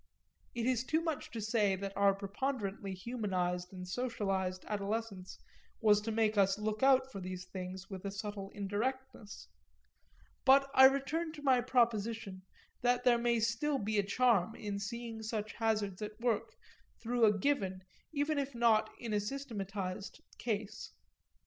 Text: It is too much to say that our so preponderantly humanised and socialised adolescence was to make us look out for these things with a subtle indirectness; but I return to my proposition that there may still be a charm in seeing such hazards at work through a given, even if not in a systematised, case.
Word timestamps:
It 0.55 0.65
is 0.65 0.83
too 0.83 0.99
much 1.03 1.29
to 1.29 1.39
say 1.39 1.75
that 1.75 1.95
our 1.95 2.13
so 2.13 2.17
preponderantly 2.25 2.95
humanised 2.95 3.71
and 3.71 3.85
socialised 3.85 4.65
adolescence 4.65 5.37
was 5.79 6.01
to 6.01 6.11
make 6.11 6.39
us 6.39 6.57
look 6.57 6.81
out 6.81 7.11
for 7.11 7.21
these 7.21 7.45
things 7.45 7.87
with 7.87 8.03
a 8.03 8.09
subtle 8.09 8.49
indirectness; 8.55 9.47
but 10.43 10.71
I 10.73 10.85
return 10.85 11.33
to 11.33 11.43
my 11.43 11.61
proposition 11.61 12.41
that 12.81 13.03
there 13.03 13.19
may 13.19 13.39
still 13.39 13.77
be 13.77 13.99
a 13.99 14.03
charm 14.03 14.55
in 14.55 14.79
seeing 14.79 15.21
such 15.21 15.53
hazards 15.53 16.01
at 16.01 16.19
work 16.19 16.55
through 16.99 17.23
a 17.25 17.37
given, 17.37 17.83
even 18.11 18.39
if 18.39 18.55
not 18.55 18.89
in 18.97 19.13
a 19.13 19.19
systematised, 19.19 20.19
case. 20.39 20.93